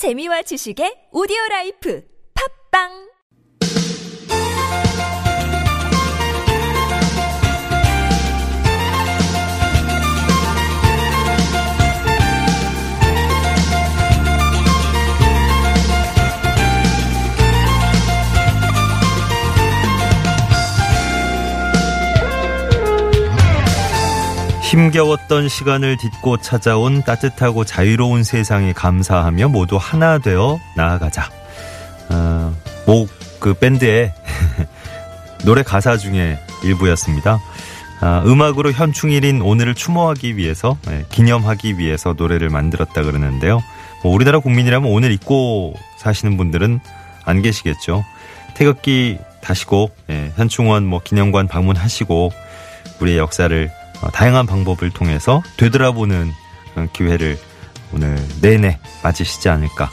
재미와 0.00 0.40
지식의 0.48 1.12
오디오 1.12 1.36
라이프. 1.50 2.00
팝빵 2.32 3.09
힘겨웠던 24.70 25.48
시간을 25.48 25.96
딛고 25.96 26.36
찾아온 26.36 27.02
따뜻하고 27.02 27.64
자유로운 27.64 28.22
세상에 28.22 28.72
감사하며 28.72 29.48
모두 29.48 29.76
하나 29.76 30.18
되어 30.18 30.60
나아가자. 30.76 31.28
어, 32.10 32.54
뭐그 32.86 33.54
밴드의 33.54 34.14
노래 35.44 35.64
가사 35.64 35.96
중에 35.96 36.38
일부였습니다. 36.62 37.40
아, 38.00 38.22
음악으로 38.24 38.70
현충일인 38.70 39.42
오늘을 39.42 39.74
추모하기 39.74 40.36
위해서 40.36 40.78
네, 40.86 41.04
기념하기 41.10 41.76
위해서 41.78 42.14
노래를 42.16 42.48
만들었다 42.48 43.02
그러는데요. 43.02 43.64
뭐 44.04 44.14
우리나라 44.14 44.38
국민이라면 44.38 44.88
오늘 44.88 45.10
잊고 45.10 45.74
사시는 45.98 46.36
분들은 46.36 46.78
안 47.24 47.42
계시겠죠. 47.42 48.04
태극기 48.54 49.18
다시고 49.40 49.90
예, 50.10 50.30
현충원 50.36 50.86
뭐 50.86 51.00
기념관 51.02 51.48
방문하시고 51.48 52.30
우리의 53.00 53.18
역사를 53.18 53.68
어, 53.68 53.79
다양한 54.08 54.46
방법을 54.46 54.90
통해서 54.90 55.42
되돌아보는 55.56 56.32
어, 56.76 56.86
기회를 56.92 57.38
오늘 57.92 58.16
내내 58.40 58.78
맞으시지 59.02 59.48
않을까. 59.48 59.90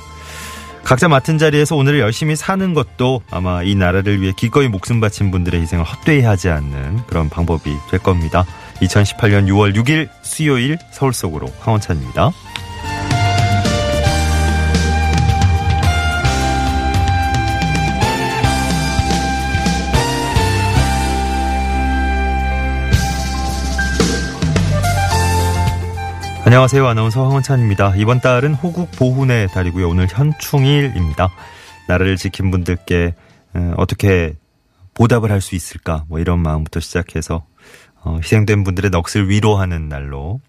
각자 0.83 1.09
맡은 1.09 1.37
자리에서 1.37 1.75
오늘을 1.75 1.99
열심히 1.99 2.37
사는 2.37 2.73
것도 2.73 3.21
아마 3.29 3.61
이 3.61 3.75
나라를 3.75 4.21
위해 4.21 4.31
기꺼이 4.35 4.69
목숨 4.69 5.01
바친 5.01 5.31
분들의 5.31 5.59
희생을 5.59 5.83
헛되이 5.83 6.21
하지 6.21 6.47
않는 6.47 7.05
그런 7.07 7.29
방법이 7.29 7.75
될 7.91 7.99
겁니다. 7.99 8.45
2018년 8.75 9.47
6월 9.47 9.75
6일 9.75 10.07
수요일 10.21 10.77
서울 10.93 11.11
속으로 11.11 11.47
황원찬입니다. 11.59 12.31
안녕하세요. 26.47 26.87
아나운서 26.87 27.25
황원찬입니다. 27.25 27.97
이번 27.97 28.21
달은 28.21 28.53
호국 28.53 28.89
보훈의 28.93 29.49
달이고요. 29.49 29.89
오늘 29.89 30.07
현충일입니다. 30.09 31.27
나라를 31.89 32.15
지킨 32.15 32.51
분들께 32.51 33.13
어, 33.53 33.73
어떻게 33.75 34.33
보답을 34.93 35.29
할 35.29 35.41
수 35.41 35.55
있을까? 35.55 36.05
뭐 36.07 36.19
이런 36.19 36.39
마음부터 36.39 36.79
시작해서 36.79 37.45
어, 38.01 38.15
희생된 38.23 38.63
분들의 38.63 38.91
넋을 38.91 39.27
위로하는 39.27 39.89
날로 39.89 40.39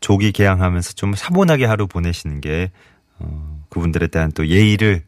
조기 0.00 0.32
개항하면서 0.32 0.94
좀 0.94 1.12
차분하게 1.14 1.66
하루 1.66 1.86
보내시는 1.86 2.40
게 2.40 2.70
어, 3.18 3.62
그분들에 3.68 4.06
대한 4.06 4.32
또 4.32 4.46
예의를 4.46 5.02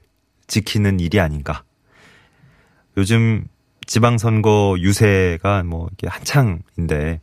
지키는 0.47 1.01
일이 1.01 1.21
아닌가. 1.21 1.63
요즘 2.99 3.47
지방선거 3.87 4.77
유세가 4.79 5.63
뭐 5.63 5.89
이게 5.95 6.07
한창인데 6.07 7.23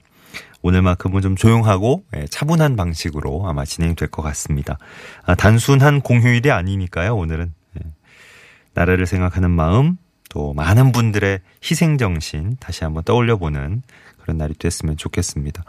오늘만큼은 0.61 1.21
좀 1.21 1.35
조용하고 1.35 2.03
예, 2.15 2.25
차분한 2.25 2.75
방식으로 2.75 3.47
아마 3.47 3.65
진행될 3.65 4.09
것 4.09 4.21
같습니다. 4.21 4.77
아, 5.25 5.35
단순한 5.35 6.01
공휴일이 6.01 6.51
아니니까요. 6.51 7.15
오늘은 7.15 7.53
예. 7.77 7.89
나라를 8.73 9.05
생각하는 9.05 9.51
마음 9.51 9.97
또 10.29 10.53
많은 10.53 10.91
분들의 10.91 11.39
희생 11.63 11.97
정신 11.97 12.55
다시 12.59 12.83
한번 12.83 13.03
떠올려보는 13.03 13.81
그런 14.19 14.37
날이 14.37 14.53
됐으면 14.53 14.97
좋겠습니다. 14.97 15.63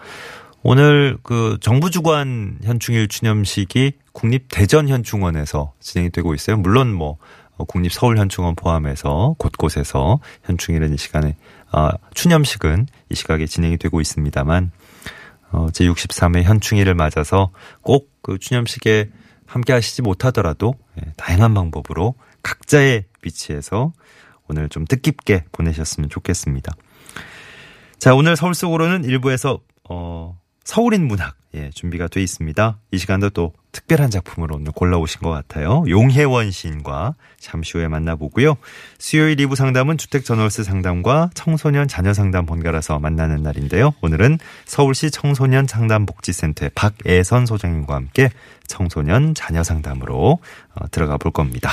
오늘 0.63 1.17
그 1.23 1.57
정부 1.63 1.91
주관 1.91 2.59
현충일 2.63 3.09
추념식이 3.09 3.93
국립 4.13 4.49
대전 4.51 4.89
현충원에서 4.89 5.73
진행이 5.81 6.11
되고 6.11 6.35
있어요. 6.35 6.59
물론 6.59 6.93
뭐 6.93 7.17
국립 7.67 7.93
서울 7.93 8.19
현충원 8.19 8.55
포함해서 8.55 9.37
곳곳에서 9.39 10.21
현충일은 10.45 10.93
이 10.93 10.99
시간에 10.99 11.37
아, 11.73 11.93
추념식은 12.15 12.87
이 13.11 13.15
시각에 13.15 13.47
진행이 13.47 13.79
되고 13.79 14.01
있습니다만 14.01 14.73
어, 15.53 15.67
제63회 15.69 16.43
현충일을 16.43 16.95
맞아서 16.95 17.51
꼭 17.83 18.11
그 18.23 18.39
추념식에 18.39 19.11
함께 19.47 19.73
하시지 19.73 20.03
못하더라도 20.03 20.75
예, 20.99 21.13
다양한 21.17 21.55
방법으로 21.55 22.15
각자의 22.43 23.05
위치에서 23.23 23.93
오늘 24.49 24.69
좀 24.69 24.85
뜻깊게 24.85 25.45
보내셨으면 25.53 26.09
좋겠습니다. 26.09 26.73
자, 27.99 28.15
오늘 28.15 28.37
서울 28.37 28.55
속으로는 28.55 29.05
일부에서 29.05 29.61
어, 29.89 30.39
서울인 30.65 31.07
문학 31.07 31.37
예, 31.55 31.71
준비가 31.75 32.07
돼 32.07 32.23
있습니다. 32.23 32.79
이 32.93 32.99
시간도 32.99 33.31
또 33.31 33.53
특별한 33.73 34.11
작품으로 34.11 34.57
오늘 34.57 34.73
골라오신 34.73 35.21
것 35.21 35.31
같아요. 35.31 35.85
용혜원 35.89 36.51
시인과 36.51 37.15
잠시 37.39 37.77
후에 37.77 37.89
만나보고요. 37.89 38.57
수요일 38.99 39.37
2부 39.37 39.57
상담은 39.57 39.99
주택 39.99 40.25
전월세 40.25 40.63
상담과 40.63 41.31
청소년 41.35 41.89
자녀 41.89 42.13
상담 42.13 42.47
번갈아서 42.47 42.99
만나는 43.01 43.43
날인데요. 43.43 43.95
오늘은 44.01 44.39
서울시 44.65 45.11
청소년 45.11 45.67
상담복지센터의 45.67 46.71
박애선 46.75 47.47
소장님과 47.47 47.95
함께 47.95 48.31
청소년 48.67 49.35
자녀 49.35 49.65
상담으로 49.65 50.39
어, 50.75 50.89
들어가 50.91 51.17
볼 51.17 51.33
겁니다. 51.33 51.73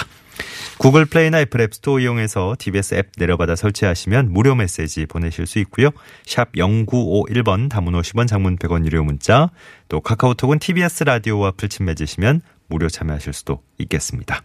구글 0.77 1.05
플레이나 1.05 1.39
애플 1.41 1.61
앱스토어 1.61 1.99
이용해서 1.99 2.55
TBS 2.59 2.95
앱 2.95 3.11
내려받아 3.17 3.55
설치하시면 3.55 4.31
무료 4.31 4.55
메시지 4.55 5.05
보내실 5.05 5.47
수 5.47 5.59
있고요. 5.59 5.89
샵 6.25 6.51
0951번 6.53 7.69
담은 7.69 7.93
50원 7.93 8.27
장문 8.27 8.57
100원 8.57 8.85
유료 8.85 9.03
문자 9.03 9.49
또 9.89 10.01
카카오톡은 10.01 10.59
TBS 10.59 11.03
라디오와 11.05 11.51
풀친 11.51 11.85
맺으시면 11.85 12.41
무료 12.67 12.89
참여하실 12.89 13.33
수도 13.33 13.63
있겠습니다. 13.79 14.43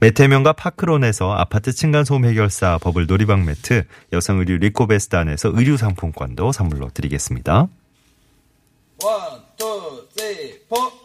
메테면과 0.00 0.54
파크론에서 0.54 1.32
아파트 1.32 1.72
층간소음 1.72 2.24
해결사 2.24 2.78
버블 2.78 3.06
놀이방 3.06 3.44
매트, 3.44 3.84
여성 4.12 4.40
의류 4.40 4.56
리코베스트 4.56 5.14
안에서 5.14 5.52
의류 5.54 5.76
상품권도 5.76 6.50
선물로 6.50 6.90
드리겠습니다. 6.92 7.68
One, 9.04 9.42
two, 9.56 10.08
three, 10.10 10.58
four. 10.68 11.01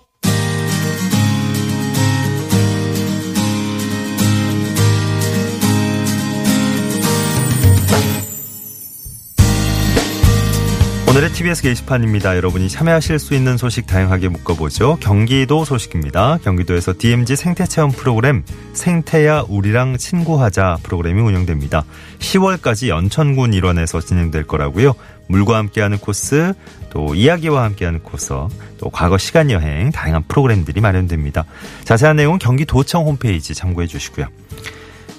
TBS 11.37 11.61
게시판입니다. 11.61 12.35
여러분이 12.35 12.67
참여하실 12.67 13.19
수 13.19 13.35
있는 13.35 13.57
소식 13.57 13.85
다양하게 13.85 14.27
묶어보죠. 14.29 14.97
경기도 14.99 15.65
소식입니다. 15.65 16.39
경기도에서 16.43 16.95
DMZ 16.97 17.35
생태체험 17.35 17.91
프로그램 17.91 18.43
생태야 18.73 19.43
우리랑 19.47 19.97
친구하자 19.97 20.79
프로그램이 20.81 21.21
운영됩니다. 21.21 21.85
10월까지 22.17 22.87
연천군 22.87 23.53
일원에서 23.53 24.01
진행될 24.01 24.47
거라고요. 24.47 24.95
물과 25.27 25.57
함께하는 25.57 25.99
코스, 25.99 26.53
또 26.89 27.13
이야기와 27.13 27.65
함께하는 27.65 28.01
코스, 28.01 28.33
또 28.79 28.89
과거 28.89 29.19
시간 29.19 29.51
여행 29.51 29.91
다양한 29.91 30.23
프로그램들이 30.27 30.81
마련됩니다. 30.81 31.45
자세한 31.83 32.15
내용은 32.15 32.39
경기도청 32.39 33.05
홈페이지 33.05 33.53
참고해 33.53 33.85
주시고요. 33.85 34.25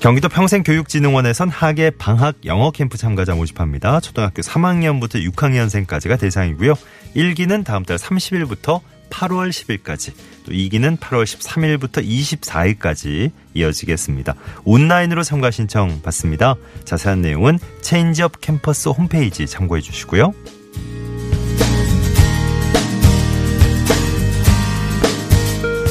경기도 0.01 0.29
평생교육진흥원에선 0.29 1.49
하계 1.49 1.91
방학 1.91 2.37
영어 2.45 2.71
캠프 2.71 2.97
참가자 2.97 3.35
모집합니다. 3.35 3.99
초등학교 3.99 4.43
3학년부터 4.43 5.29
6학년생까지가 5.33 6.21
대상이고요. 6.21 6.75
1기는 7.17 7.65
다음 7.65 7.85
달 7.85 7.99
30일부터 7.99 8.81
8월 9.11 9.49
10일까지, 9.49 10.13
또 10.45 10.53
2기는 10.53 10.99
8월 10.99 11.25
13일부터 11.25 12.07
24일까지 12.07 13.33
이어지겠습니다. 13.55 14.35
온라인으로 14.65 15.25
참가 15.25 15.51
신청 15.51 16.01
받습니다. 16.03 16.55
자세한 16.85 17.21
내용은 17.21 17.59
체인지업 17.81 18.41
캠퍼스 18.41 18.91
홈페이지 18.91 19.49
참고해 19.49 19.81
주시고요. 19.81 20.33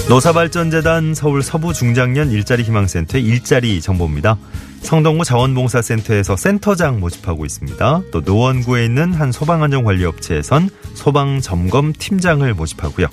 노사발전재단 0.10 1.14
서울 1.14 1.44
서부중장년 1.44 2.32
일자리 2.32 2.64
희망센터의 2.64 3.26
일자리 3.26 3.82
정보입니다. 3.82 4.38
성동구 4.82 5.26
자원봉사센터에서 5.26 6.38
센터장 6.38 7.02
모집하고 7.02 7.44
있습니다. 7.46 8.04
또 8.12 8.22
노원구에 8.22 8.86
있는 8.86 9.14
한 9.14 9.34
소방안전관리업체에선 9.34 10.70
소방점검 10.94 11.92
팀장을 12.00 12.54
모집하고요. 12.54 13.08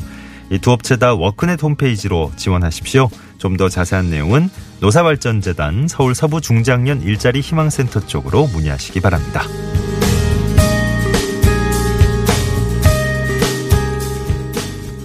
이 0.51 0.59
두 0.59 0.71
업체 0.71 0.97
다 0.97 1.15
워크넷 1.15 1.61
홈페이지로 1.63 2.31
지원하십시오. 2.37 3.09
좀 3.39 3.57
더 3.57 3.69
자세한 3.69 4.09
내용은 4.11 4.49
노사발전재단 4.81 5.89
서울 5.89 6.15
서부중장년 6.15 7.03
일자리 7.03 7.41
희망센터 7.41 8.07
쪽으로 8.07 8.47
문의하시기 8.47 9.01
바랍니다. 9.01 9.43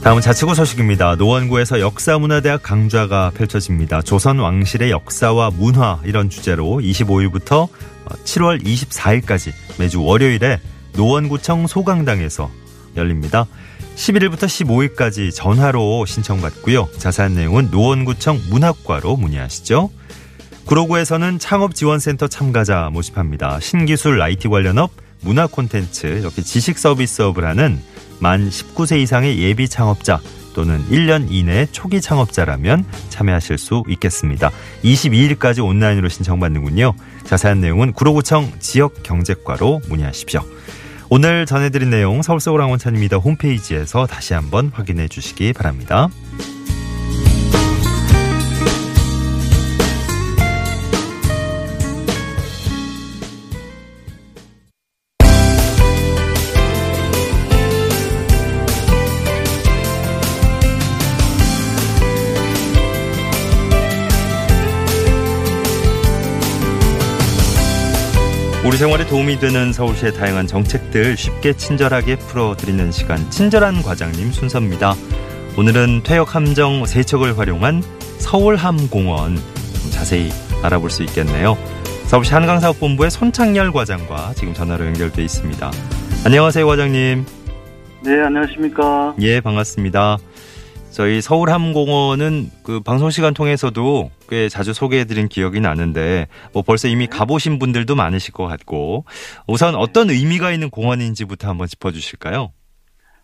다음은 0.04 0.22
자치구 0.22 0.56
소식입니다. 0.56 1.16
노원구에서 1.16 1.82
역사문화대학 1.82 2.64
강좌가 2.64 3.32
펼쳐집니다. 3.36 4.02
조선 4.02 4.40
왕실의 4.40 4.92
역사와 4.92 5.52
문화 5.52 6.00
이런 6.06 6.30
주제로 6.30 6.78
25일부터 6.78 7.68
7월 8.24 8.64
24일까지 8.64 9.52
매주 9.78 10.02
월요일에 10.02 10.62
노원구청 10.94 11.68
소강당에서 11.68 12.50
열립니다. 12.96 13.46
11일부터 13.98 14.46
15일까지 14.96 15.36
전화로 15.36 16.06
신청받고요. 16.06 16.88
자세한 16.98 17.36
내용은 17.36 17.70
노원구청 17.70 18.40
문화과로 18.50 19.18
문의하시죠. 19.18 19.92
구로구에서는 20.66 21.40
창업지원센터 21.40 22.30
참가자 22.30 22.90
모집합니다. 22.94 23.60
신기술 23.60 24.22
IT 24.22 24.48
관련 24.48 24.78
업, 24.78 24.92
문화 25.22 25.46
콘텐츠, 25.46 26.08
이렇게 26.08 26.42
지식 26.42 26.78
서비스업을 26.80 27.44
하는 27.44 27.82
만 28.20 28.50
19세 28.50 29.00
이상의 29.00 29.40
예비 29.40 29.68
창업자 29.68 30.20
또는 30.54 30.84
1년 30.90 31.28
이내 31.30 31.68
초기 31.72 32.02
창업자라면 32.02 32.86
참여하실 33.10 33.58
수 33.58 33.84
있겠습니다. 33.88 34.52
22일까지 34.84 35.66
온라인으로 35.66 36.10
신청받는군요. 36.10 36.94
자세한 37.24 37.62
내용은 37.62 37.94
구로구청 37.94 38.52
지역경제과로 38.60 39.82
문의하십시오. 39.88 40.42
오늘 41.10 41.46
전해드린 41.46 41.90
내용 41.90 42.22
서울 42.22 42.40
서울항원찬입니다. 42.40 43.18
홈페이지에서 43.18 44.06
다시 44.06 44.34
한번 44.34 44.72
확인해 44.74 45.08
주시기 45.08 45.54
바랍니다. 45.54 46.10
생활에 68.80 69.06
도움이 69.06 69.42
되는 69.42 69.74
서울시의 69.74 70.14
다양한 70.14 70.48
정책들 70.48 71.18
쉽게 71.18 71.52
친절하게 71.52 72.16
풀어드리는 72.16 72.94
시간 72.94 73.30
친절한 73.30 73.82
과장님 73.82 74.32
순서입니다. 74.32 74.96
오늘은 75.58 76.04
퇴역 76.06 76.34
함정 76.34 76.86
세척을 76.86 77.38
활용한 77.38 77.84
서울함공원 78.20 79.36
좀 79.36 79.92
자세히 79.92 80.30
알아볼 80.64 80.90
수 80.90 81.04
있겠네요. 81.04 81.58
서울시 82.06 82.34
한강사업본부의 82.34 83.12
손창열 83.12 83.74
과장과 83.74 84.32
지금 84.38 84.54
전화로 84.54 84.86
연결돼 84.86 85.26
있습니다. 85.26 85.72
안녕하세요 86.26 86.66
과장님. 86.66 87.26
네, 88.06 88.22
안녕하십니까. 88.22 89.14
예 89.20 89.42
반갑습니다. 89.42 90.20
저희 90.92 91.22
서울함공원은 91.22 92.50
그 92.66 92.82
방송 92.82 93.10
시간 93.10 93.34
통해서도 93.34 94.10
꽤 94.28 94.50
자주 94.50 94.74
소개해드린 94.74 95.28
기억이 95.28 95.62
나는데 95.62 96.28
뭐 96.54 96.64
벌써 96.66 96.88
이미 96.88 97.08
가보신 97.08 97.60
분들도 97.60 97.96
많으실 97.96 98.34
것 98.34 98.48
같고 98.48 99.06
우선 99.48 99.76
어떤 99.76 100.10
의미가 100.10 100.52
있는 100.52 100.70
공원인지부터 100.70 101.48
한번 101.48 101.68
짚어주실까요? 101.68 102.50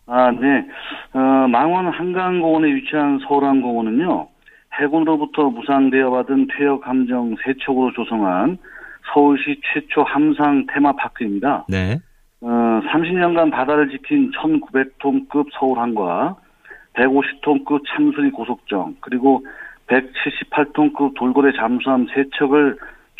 아, 0.06 0.30
네. 0.30 0.64
어, 1.12 1.48
망원 1.48 1.88
한강공원에 1.88 2.72
위치한 2.74 3.18
서울함공원은요, 3.26 4.28
해군으로부터 4.80 5.50
무상되어 5.50 6.10
받은 6.10 6.48
퇴역 6.56 6.86
함정 6.86 7.34
세척으로 7.44 7.92
조성한 7.92 8.58
서울시 9.12 9.60
최초 9.72 10.02
함상 10.04 10.66
테마파크입니다. 10.72 11.66
네. 11.68 11.98
어, 12.40 12.48
30년간 12.48 13.50
바다를 13.50 13.90
지킨 13.90 14.30
1900톤급 14.30 15.48
서울함과 15.58 16.36
150톤급 16.96 17.82
참수리 17.88 18.30
고속정, 18.30 18.96
그리고 19.00 19.44
178톤급 19.86 21.14
돌고래 21.16 21.52
잠수함 21.56 22.06
세척을 22.14 22.76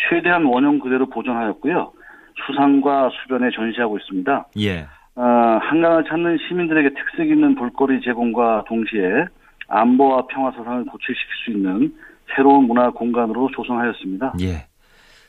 최대한 0.08 0.44
원형 0.44 0.80
그대로 0.80 1.06
보존하였고요. 1.08 1.92
수상과 2.46 3.10
수변에 3.22 3.50
전시하고 3.54 3.98
있습니다. 3.98 4.48
예. 4.58 4.86
어, 5.14 5.22
한강을 5.22 6.04
찾는 6.04 6.38
시민들에게 6.46 6.90
특색 6.90 7.30
있는 7.30 7.54
볼거리 7.54 8.02
제공과 8.02 8.64
동시에 8.68 9.26
안보와 9.68 10.26
평화 10.26 10.50
사상을 10.50 10.84
고취시킬 10.84 11.26
수 11.44 11.50
있는 11.52 11.94
새로운 12.34 12.66
문화 12.66 12.90
공간으로 12.90 13.50
조성하였습니다. 13.54 14.34
예. 14.40 14.66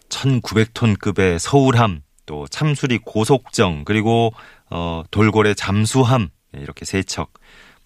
1900톤급의 0.09 1.39
서울함, 1.39 2.01
또 2.25 2.45
참수리 2.47 2.99
고속정, 2.99 3.83
그리고 3.85 4.31
어, 4.69 5.03
돌고래 5.11 5.53
잠수함 5.53 6.27
예, 6.55 6.61
이렇게 6.61 6.85
세척 6.85 7.29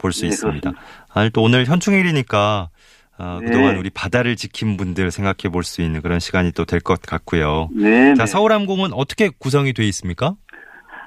볼수 0.01 0.21
네, 0.21 0.27
있습니다. 0.29 0.71
아, 1.13 1.29
또 1.29 1.43
오늘 1.43 1.65
현충일이니까 1.65 2.69
어, 3.19 3.37
네. 3.39 3.45
그동안 3.45 3.77
우리 3.77 3.89
바다를 3.91 4.35
지킨 4.35 4.77
분들 4.77 5.11
생각해 5.11 5.51
볼 5.51 5.63
수 5.63 5.81
있는 5.83 6.01
그런 6.01 6.19
시간이 6.19 6.53
또 6.53 6.65
될 6.65 6.81
것 6.81 7.01
같고요. 7.01 7.69
네. 7.75 8.15
자, 8.15 8.23
네. 8.23 8.25
서울함공은 8.25 8.93
어떻게 8.93 9.29
구성이 9.37 9.73
돼 9.73 9.83
있습니까? 9.85 10.33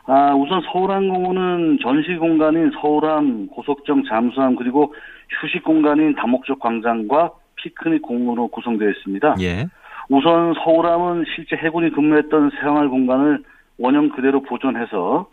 아, 0.06 0.35
우선 0.35 0.61
서울항공원은 0.70 1.79
전시 1.82 2.14
공간인 2.17 2.70
서울함, 2.81 3.49
고속정, 3.49 4.05
잠수함 4.08 4.55
그리고 4.55 4.94
휴식 5.40 5.64
공간인 5.64 6.14
다목적 6.14 6.61
광장과 6.61 7.32
피크닉 7.56 8.02
공원으로 8.02 8.49
구성되어 8.49 8.88
있습니다. 8.90 9.37
예. 9.40 9.67
우선 10.11 10.52
서울함은 10.62 11.25
실제 11.35 11.56
해군이 11.56 11.90
근무했던 11.93 12.50
생활 12.61 12.88
공간을 12.90 13.43
원형 13.79 14.11
그대로 14.11 14.43
보존해서 14.43 15.26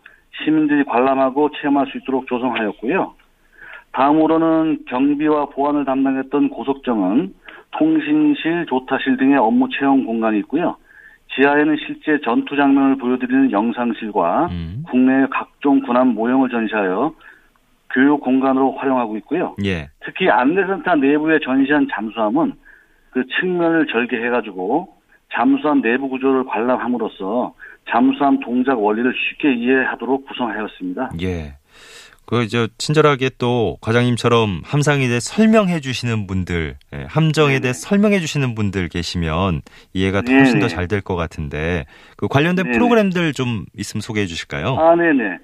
시민들이 0.43 0.85
관람하고 0.85 1.51
체험할 1.61 1.87
수 1.91 1.97
있도록 1.99 2.25
조성하였고요. 2.27 3.13
다음으로는 3.93 4.85
경비와 4.88 5.47
보안을 5.47 5.85
담당했던 5.85 6.49
고속정은 6.49 7.33
통신실, 7.71 8.65
조타실 8.67 9.17
등의 9.17 9.38
업무 9.38 9.67
체험 9.69 10.05
공간이 10.05 10.39
있고요. 10.39 10.75
지하에는 11.35 11.77
실제 11.85 12.19
전투 12.23 12.55
장면을 12.55 12.97
보여드리는 12.97 13.51
영상실과 13.51 14.47
음. 14.51 14.83
국내의 14.89 15.27
각종 15.29 15.79
군함 15.81 16.09
모형을 16.09 16.49
전시하여 16.49 17.13
교육 17.93 18.21
공간으로 18.21 18.73
활용하고 18.73 19.17
있고요. 19.17 19.55
예. 19.65 19.89
특히 20.05 20.29
안내센터 20.29 20.95
내부에 20.95 21.39
전시한 21.43 21.88
잠수함은 21.91 22.53
그 23.11 23.23
측면을 23.39 23.88
절개해가지고 23.88 24.89
잠수함 25.33 25.81
내부 25.81 26.09
구조를 26.09 26.45
관람함으로써 26.45 27.53
잠수함 27.89 28.39
동작 28.39 28.81
원리를 28.81 29.13
쉽게 29.13 29.53
이해하도록 29.53 30.25
구성하였습니다. 30.27 31.11
예. 31.21 31.53
그, 32.31 32.47
저, 32.47 32.67
친절하게 32.77 33.31
또 33.39 33.75
과장님처럼 33.81 34.61
함상에 34.63 35.05
대해 35.09 35.19
설명해 35.19 35.81
주시는 35.81 36.27
분들, 36.27 36.75
예, 36.93 37.05
함정에 37.09 37.59
대해 37.59 37.59
네네. 37.59 37.73
설명해 37.73 38.19
주시는 38.21 38.55
분들 38.55 38.87
계시면 38.87 39.59
이해가 39.93 40.21
더 40.21 40.31
네네. 40.31 40.38
훨씬 40.38 40.59
더 40.61 40.67
잘 40.69 40.88
될 40.88 41.01
것 41.01 41.17
같은데 41.17 41.83
그 42.15 42.29
관련된 42.29 42.67
네네. 42.67 42.77
프로그램들 42.77 43.33
좀 43.33 43.65
있으면 43.77 44.00
소개해 44.01 44.27
주실까요? 44.27 44.77
아, 44.79 44.95
네네. 44.95 45.39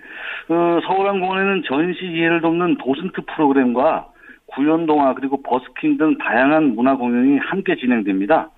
그 0.48 0.80
서울항공원에는 0.88 1.64
전시 1.68 2.06
이해를 2.06 2.40
돕는 2.40 2.78
도슨트 2.78 3.22
프로그램과 3.36 4.08
구연동화 4.46 5.14
그리고 5.16 5.42
버스킹 5.44 5.98
등 5.98 6.18
다양한 6.20 6.74
문화 6.74 6.96
공연이 6.96 7.38
함께 7.40 7.76
진행됩니다. 7.76 8.50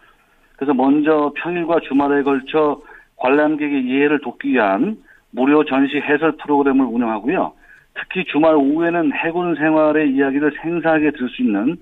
그래서 0.55 0.75
먼저 0.75 1.33
평일과 1.35 1.79
주말에 1.87 2.21
걸쳐 2.21 2.79
관람객의 3.15 3.85
이해를 3.85 4.19
돕기 4.21 4.49
위한 4.49 4.97
무료 5.31 5.65
전시 5.65 5.95
해설 5.97 6.33
프로그램을 6.37 6.85
운영하고요. 6.85 7.53
특히 7.99 8.25
주말 8.25 8.55
오후에는 8.55 9.11
해군 9.13 9.55
생활의 9.55 10.11
이야기를 10.11 10.51
생생하게 10.61 11.11
들을 11.11 11.29
수 11.29 11.41
있는 11.41 11.77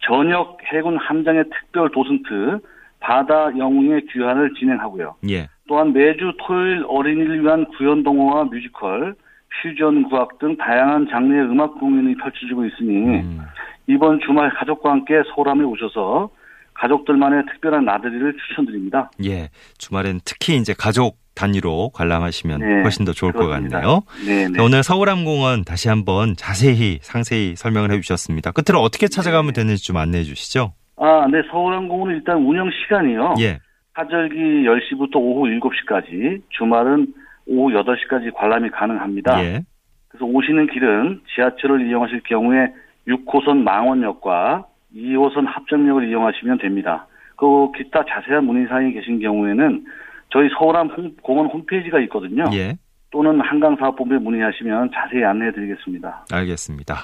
저녁 0.00 0.58
해군 0.72 0.96
함장의 0.96 1.44
특별 1.44 1.90
도슨트 1.90 2.58
바다 3.00 3.56
영웅의 3.56 4.06
귀환을 4.06 4.54
진행하고요. 4.54 5.16
예. 5.30 5.48
또한 5.68 5.92
매주 5.92 6.32
토요일 6.38 6.84
어린이를 6.86 7.42
위한 7.42 7.64
구연 7.76 8.02
동화와 8.02 8.44
뮤지컬, 8.44 9.14
퓨전 9.62 10.04
구악 10.08 10.38
등 10.38 10.56
다양한 10.56 11.08
장르의 11.10 11.44
음악 11.44 11.78
공연이 11.78 12.14
펼쳐지고 12.16 12.64
있으니 12.66 13.20
음, 13.20 13.40
이번 13.86 14.20
주말 14.20 14.50
가족과 14.50 14.90
함께 14.90 15.22
소람에 15.34 15.64
오셔서 15.64 16.30
가족들만의 16.74 17.44
특별한 17.52 17.84
나들이를 17.84 18.34
추천드립니다. 18.36 19.10
예. 19.24 19.48
주말엔 19.78 20.20
특히 20.24 20.56
이제 20.56 20.74
가족 20.76 21.18
단위로 21.34 21.90
관람하시면 21.94 22.60
네, 22.60 22.82
훨씬 22.82 23.04
더 23.04 23.12
좋을 23.12 23.32
그렇습니다. 23.32 23.80
것 23.80 23.82
같네요. 23.82 24.02
네, 24.26 24.48
네. 24.48 24.56
자, 24.56 24.62
오늘 24.62 24.82
서울함공원 24.82 25.64
다시 25.64 25.88
한번 25.88 26.34
자세히 26.36 26.98
상세히 27.02 27.56
설명을 27.56 27.90
해 27.90 28.00
주셨습니다. 28.00 28.52
끝으로 28.52 28.80
어떻게 28.80 29.08
찾아가면 29.08 29.52
네. 29.52 29.62
되는지 29.62 29.84
좀 29.84 29.96
안내해 29.96 30.22
주시죠. 30.24 30.74
아, 30.96 31.26
네, 31.30 31.42
서울항공은 31.50 32.14
일단 32.14 32.38
운영 32.38 32.70
시간이요. 32.70 33.34
예. 33.40 33.58
하절기 33.94 34.36
10시부터 34.64 35.16
오후 35.16 35.46
7시까지, 35.48 36.42
주말은 36.50 37.08
오후 37.46 37.72
8시까지 37.72 38.32
관람이 38.34 38.70
가능합니다. 38.70 39.44
예. 39.44 39.64
그래서 40.08 40.24
오시는 40.26 40.68
길은 40.68 41.22
지하철을 41.34 41.88
이용하실 41.88 42.22
경우에 42.28 42.68
6호선 43.08 43.58
망원역과 43.58 44.66
2호선 44.96 45.46
합정역을 45.46 46.08
이용하시면 46.08 46.58
됩니다. 46.58 47.06
그 47.36 47.70
기타 47.76 48.04
자세한 48.08 48.44
문의사항이 48.44 48.92
계신 48.92 49.18
경우에는 49.20 49.84
저희 50.32 50.48
서울함 50.58 50.88
홈- 50.90 51.16
공원 51.22 51.46
홈페이지가 51.46 52.00
있거든요. 52.02 52.44
예. 52.54 52.76
또는 53.10 53.40
한강사업본부에 53.40 54.18
문의하시면 54.18 54.90
자세히 54.94 55.24
안내해드리겠습니다. 55.24 56.26
알겠습니다. 56.32 56.96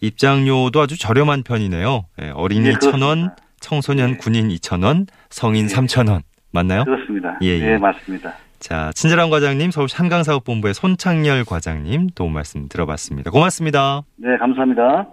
입장료도 0.00 0.80
아주 0.80 0.98
저렴한 0.98 1.42
편이네요. 1.42 2.04
예, 2.22 2.30
어린이 2.30 2.68
예, 2.68 2.72
1,000원, 2.72 3.00
그렇습니다. 3.00 3.36
청소년 3.60 4.10
예. 4.10 4.14
군인 4.16 4.48
2,000원, 4.48 5.06
성인 5.28 5.66
3,000원. 5.66 6.20
맞나요? 6.52 6.84
그렇습니다. 6.84 7.36
예, 7.42 7.46
예. 7.58 7.72
예, 7.72 7.78
맞습니다. 7.78 8.32
자, 8.60 8.90
친절한 8.94 9.30
과장님, 9.30 9.70
서울시 9.70 9.96
한강사업본부의 9.96 10.74
손창열 10.74 11.44
과장님 11.44 12.08
도움 12.14 12.32
말씀 12.34 12.68
들어봤습니다. 12.68 13.30
고맙습니다. 13.30 14.02
네, 14.16 14.36
감사합니다. 14.36 15.06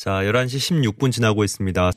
자, 0.00 0.12
11시 0.22 0.96
16분 0.96 1.12
지나고 1.12 1.44
있습니다. 1.44 1.90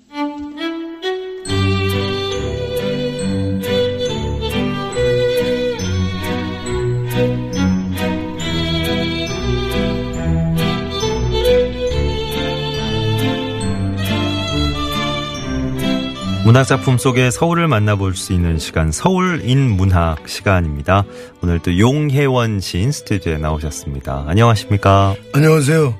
문학작품 16.43 16.97
속에 16.97 17.31
서울을 17.31 17.69
만나볼 17.69 18.15
수 18.15 18.33
있는 18.33 18.59
시간, 18.59 18.91
서울인 18.91 19.77
문학 19.77 20.27
시간입니다. 20.27 21.05
오늘 21.41 21.59
또 21.59 21.79
용혜원 21.79 22.59
시인 22.59 22.91
스튜디오에 22.91 23.37
나오셨습니다. 23.37 24.25
안녕하십니까? 24.27 25.15
안녕하세요. 25.31 25.95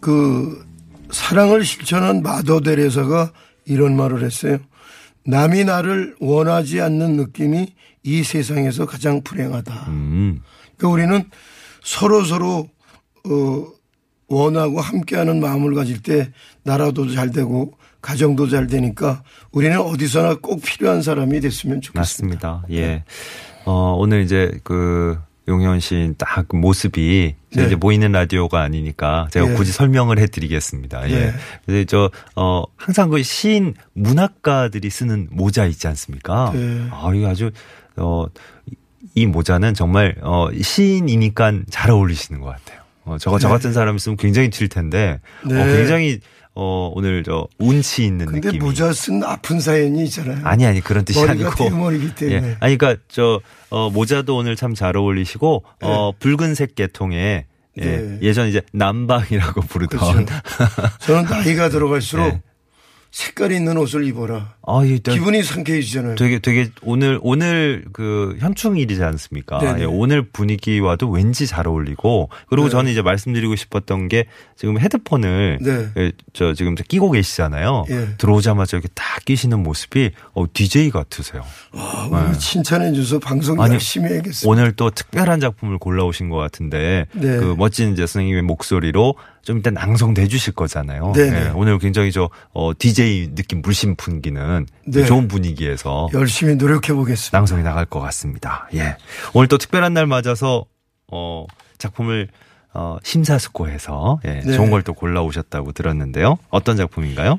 그 0.00 0.67
사랑을 1.10 1.64
실천한 1.64 2.22
마더데레사가 2.22 3.32
이런 3.64 3.96
말을 3.96 4.24
했어요. 4.24 4.58
남이 5.26 5.64
나를 5.64 6.16
원하지 6.20 6.80
않는 6.80 7.16
느낌이 7.16 7.74
이 8.02 8.22
세상에서 8.22 8.86
가장 8.86 9.22
불행하다. 9.22 9.86
음, 9.88 10.40
그러니까 10.76 10.88
우리는 10.88 11.30
서로 11.82 12.24
서로 12.24 12.68
어 13.26 13.66
원하고 14.28 14.80
함께하는 14.80 15.40
마음을 15.40 15.74
가질 15.74 16.02
때 16.02 16.30
나라도 16.62 17.10
잘 17.10 17.30
되고 17.30 17.72
가정도 18.00 18.48
잘 18.48 18.66
되니까 18.66 19.22
우리는 19.52 19.78
어디서나 19.80 20.36
꼭 20.36 20.62
필요한 20.62 21.02
사람이 21.02 21.40
됐으면 21.40 21.80
좋겠습니다. 21.80 22.48
맞습니다. 22.48 22.64
예. 22.70 23.04
어, 23.64 23.94
오늘 23.98 24.22
이제 24.22 24.52
그 24.64 25.18
용현 25.48 25.80
시인 25.80 26.14
딱그 26.16 26.54
모습이 26.56 27.34
네. 27.56 27.64
이제 27.64 27.74
보이는 27.74 28.12
라디오가 28.12 28.60
아니니까 28.62 29.28
제가 29.32 29.50
예. 29.50 29.54
굳이 29.54 29.72
설명을 29.72 30.18
해드리겠습니다. 30.18 31.10
예. 31.10 31.14
네. 31.14 31.32
그래서 31.66 31.84
저, 31.86 32.10
어, 32.36 32.62
항상 32.76 33.08
그 33.08 33.22
시인 33.22 33.74
문학가들이 33.94 34.90
쓰는 34.90 35.26
모자 35.30 35.64
있지 35.66 35.88
않습니까? 35.88 36.52
네. 36.54 36.86
아, 36.90 37.10
이거 37.14 37.28
아주, 37.28 37.50
어, 37.96 38.26
이- 38.66 38.74
이 39.14 39.26
모자는 39.26 39.74
정말, 39.74 40.16
어, 40.22 40.48
시인이니까 40.60 41.52
잘 41.70 41.90
어울리시는 41.90 42.40
것 42.40 42.48
같아요. 42.48 42.80
어, 43.04 43.16
저거, 43.18 43.38
저 43.38 43.48
같은 43.48 43.72
사람 43.72 43.96
있으면 43.96 44.16
굉장히 44.18 44.50
질 44.50 44.68
텐데, 44.68 45.18
네. 45.46 45.60
어, 45.60 45.64
굉장히, 45.76 46.20
어, 46.54 46.90
오늘 46.94 47.22
저, 47.22 47.46
운치 47.58 48.04
있는 48.04 48.26
근데 48.26 48.48
느낌이. 48.48 48.64
모자 48.64 48.92
쓴 48.92 49.22
아픈 49.24 49.60
사연이 49.60 50.04
있잖아요. 50.04 50.40
아니 50.44 50.66
아니 50.66 50.80
그런 50.80 51.04
뜻이 51.04 51.18
머리가 51.24 51.50
아니고 51.50 51.64
뒷머리이기 51.64 52.14
때문에. 52.16 52.48
예. 52.48 52.56
아니 52.58 52.76
그러니까 52.76 53.00
저 53.06 53.40
어, 53.70 53.90
모자도 53.90 54.36
오늘 54.36 54.56
참 54.56 54.74
잘 54.74 54.96
어울리시고 54.96 55.64
어 55.82 56.12
붉은색 56.18 56.74
계통에 56.74 57.46
예. 57.78 57.84
네. 57.84 58.18
예전 58.22 58.48
이제 58.48 58.60
남방이라고 58.72 59.60
부르던 59.62 59.98
그렇죠. 60.00 60.42
저는 61.00 61.24
나이가 61.30 61.68
들어갈수록 61.68 62.26
네. 62.34 62.42
색깔 63.10 63.52
있는 63.52 63.76
옷을 63.78 64.04
입어라. 64.04 64.54
아, 64.66 64.84
이또 64.84 65.12
기분이 65.12 65.42
상쾌해지잖아요. 65.42 66.16
되게 66.16 66.38
되게 66.38 66.68
오늘 66.82 67.18
오늘 67.22 67.84
그 67.92 68.36
현충일이지 68.38 69.02
않습니까? 69.02 69.58
네네. 69.60 69.80
예, 69.80 69.84
오늘 69.84 70.28
분위기와도 70.28 71.08
왠지 71.08 71.46
잘 71.46 71.66
어울리고 71.66 72.28
그리고 72.48 72.66
네. 72.66 72.70
저는 72.70 72.92
이제 72.92 73.00
말씀드리고 73.00 73.56
싶었던 73.56 74.08
게 74.08 74.26
지금 74.56 74.78
헤드폰을 74.78 75.58
네. 75.62 75.88
예, 75.96 76.12
저 76.34 76.52
지금 76.52 76.74
끼고 76.74 77.10
계시잖아요. 77.12 77.86
예. 77.88 78.08
들어오자마자 78.18 78.76
이렇게 78.76 78.88
딱 78.94 79.24
끼시는 79.24 79.62
모습이 79.62 80.10
어 80.34 80.44
DJ 80.52 80.90
같으세요. 80.90 81.42
아, 81.72 82.08
오늘 82.12 82.38
칭찬해 82.38 82.92
줘서 82.92 83.18
방송 83.18 83.56
네. 83.56 83.62
아니, 83.62 83.72
열심히 83.74 84.10
해야겠습니다. 84.10 84.50
오늘 84.50 84.72
또 84.72 84.90
특별한 84.90 85.40
작품을 85.40 85.78
골라오신 85.78 86.28
것 86.28 86.36
같은데 86.36 87.06
네. 87.12 87.38
그 87.38 87.54
멋진 87.56 87.92
이제 87.92 88.06
선생님의 88.06 88.42
목소리로 88.42 89.14
좀 89.42 89.58
일단 89.58 89.74
낭송해 89.74 90.26
주실 90.28 90.52
거잖아요. 90.54 91.12
네네. 91.12 91.36
예, 91.46 91.48
오늘 91.54 91.78
굉장히 91.78 92.12
저 92.12 92.28
어, 92.52 92.72
DJ 92.78 93.34
느낌 93.34 93.62
물씬 93.62 93.96
풍기는 93.96 94.66
네. 94.86 95.04
좋은 95.04 95.28
분위기에서 95.28 96.08
열심히 96.12 96.54
노력해 96.56 96.92
보겠습니다. 96.92 97.38
낭송이 97.38 97.62
나갈 97.62 97.84
것 97.86 98.00
같습니다. 98.00 98.68
예. 98.74 98.96
오늘 99.34 99.48
또 99.48 99.56
특별한 99.58 99.94
날 99.94 100.06
맞아서 100.06 100.64
어 101.10 101.46
작품을 101.78 102.28
어 102.74 102.98
심사숙고해서 103.02 104.20
예, 104.26 104.40
네. 104.44 104.52
좋은 104.52 104.70
걸 104.70 104.82
또 104.82 104.92
골라 104.92 105.22
오셨다고 105.22 105.72
들었는데요. 105.72 106.38
어떤 106.50 106.76
작품인가요? 106.76 107.38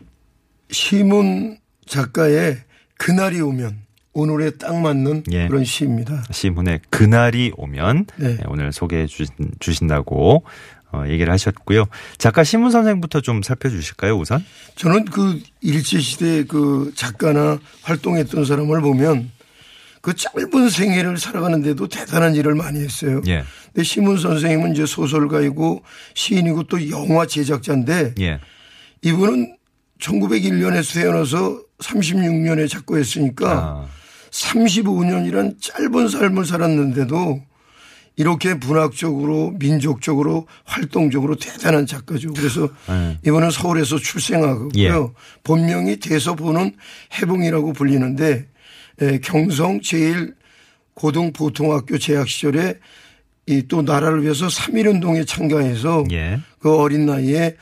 시문 0.72 1.58
작가의 1.86 2.58
그날이 2.98 3.42
오면 3.42 3.80
오늘에 4.14 4.52
딱 4.52 4.76
맞는 4.76 5.24
예. 5.32 5.48
그런 5.48 5.64
시입니다. 5.64 6.24
시문의 6.32 6.82
그날이 6.90 7.54
오면 7.56 8.06
네. 8.18 8.32
예, 8.32 8.38
오늘 8.48 8.74
소개해 8.74 9.06
주신, 9.08 9.34
주신다고 9.60 10.44
어, 10.92 11.04
얘기를 11.08 11.32
하셨고요. 11.32 11.86
작가 12.18 12.44
신문 12.44 12.72
선생부터 12.72 13.22
좀 13.22 13.44
살펴주실까요, 13.44 14.18
우선? 14.18 14.44
저는 14.76 15.06
그 15.06 15.40
일제 15.62 16.00
시대 16.00 16.44
그 16.44 16.92
작가나 16.96 17.60
활동했던 17.84 18.46
사람을 18.46 18.82
보면 18.82 19.32
그 20.02 20.16
짧은 20.16 20.70
생애를 20.70 21.18
살아가는데도 21.18 21.88
대단한 21.88 22.36
일을 22.36 22.56
많이 22.56 22.80
했어요. 22.80 23.22
예. 23.28 23.44
근데 23.68 23.84
시문 23.84 24.18
선생님은 24.18 24.72
이제 24.72 24.86
소설가이고 24.86 25.84
시인이고 26.16 26.64
또 26.64 26.90
영화 26.90 27.26
제작자인데 27.26 28.16
예. 28.22 28.40
이분은 29.02 29.56
1901년에 30.00 30.94
태어나서 30.94 31.62
36년에 31.80 32.70
작고했으니까 32.70 33.52
아, 33.52 33.88
35년이란 34.32 35.62
짧은 35.62 36.08
삶을 36.08 36.46
살았는데도 36.46 37.49
이렇게 38.20 38.54
문학적으로 38.54 39.56
민족적으로 39.60 40.46
활동적으로 40.66 41.38
대단한 41.38 41.86
작가죠. 41.88 42.34
그래서 42.34 42.68
네. 42.90 43.18
이번은 43.26 43.50
서울에서 43.50 43.98
출생하고요. 43.98 44.70
예. 44.78 44.92
본명이 45.46 45.98
대서보는 45.98 46.74
해봉이라고 47.14 47.72
불리는데 47.72 48.46
에, 49.02 49.20
경성 49.20 49.80
제일 49.82 50.36
고등 50.96 51.32
보통학교 51.32 51.98
재학 51.98 52.28
시절에 52.28 52.76
이 53.48 53.64
또 53.70 53.82
나라를 53.82 54.22
위해서 54.22 54.48
3.1운동에 54.48 55.26
참가해서 55.26 56.04
예. 56.12 56.40
그 56.60 56.76
어린 56.76 57.06
나이에 57.06 57.56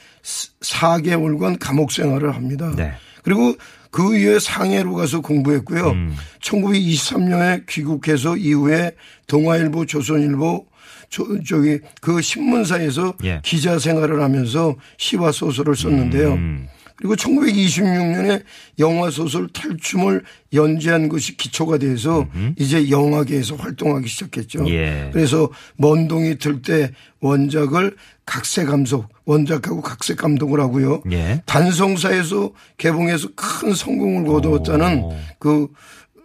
4개월간 0.61 1.57
감옥 1.59 1.91
생활을 1.91 2.35
합니다. 2.35 2.73
네. 2.75 2.93
그리고 3.21 3.55
그 3.97 4.15
이후에 4.15 4.37
상해로 4.37 4.93
가서 4.93 5.21
공부했고요. 5.21 5.89
음. 5.89 6.15
1923년에 6.43 7.65
귀국해서 7.67 8.37
이후에 8.37 8.91
동아일보, 9.25 9.87
조선일보 9.87 10.67
저, 11.09 11.23
저기 11.43 11.79
그 11.99 12.21
신문사에서 12.21 13.15
예. 13.23 13.41
기자 13.43 13.79
생활을 13.79 14.21
하면서 14.21 14.75
시와 14.97 15.31
소설을 15.31 15.75
썼는데요. 15.75 16.33
음. 16.33 16.67
그리고 16.97 17.15
1926년에 17.15 18.43
영화 18.79 19.09
소설 19.11 19.47
탈춤을 19.49 20.23
연재한 20.53 21.09
것이 21.09 21.37
기초가 21.37 21.77
돼서 21.77 22.27
이제 22.57 22.89
영화계에서 22.89 23.55
활동하기 23.55 24.07
시작했죠. 24.07 24.67
예. 24.69 25.09
그래서 25.13 25.49
먼동이 25.77 26.37
들 26.37 26.61
때 26.61 26.91
원작을 27.19 27.95
각색 28.25 28.67
감독, 28.67 29.07
원작하고 29.25 29.81
각색 29.81 30.17
감독을 30.17 30.59
하고요. 30.59 31.03
예. 31.11 31.41
단성사에서 31.45 32.51
개봉해서 32.77 33.29
큰 33.35 33.73
성공을 33.73 34.25
거두었다는 34.25 35.03
오. 35.03 35.15
그, 35.39 35.67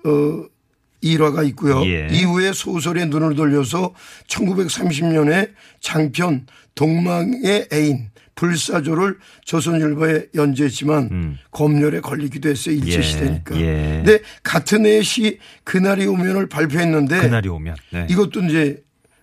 어, 0.05 0.47
일화가 1.03 1.43
있고요. 1.45 1.85
예. 1.85 2.09
이후에 2.13 2.53
소설에 2.53 3.05
눈을 3.05 3.35
돌려서 3.35 3.93
1930년에 4.29 5.51
장편 5.81 6.47
동망의 6.75 7.69
애인 7.73 8.11
불사조를 8.35 9.19
조선일보에 9.45 10.27
연재했지만 10.35 11.09
음. 11.11 11.39
검열에 11.51 12.01
걸리기도 12.01 12.49
했어요. 12.49 12.75
일제시대니까. 12.77 13.57
예. 13.57 13.61
예. 13.61 14.03
근데 14.05 14.19
같은 14.43 14.87
해에 14.87 15.03
시 15.03 15.39
그날이 15.65 16.07
오면을 16.07 16.49
발표했는데 16.49 17.21
그날이 17.21 17.49
오면. 17.49 17.77
네. 17.91 18.07
이것도 18.09 18.43
이제 18.45 18.83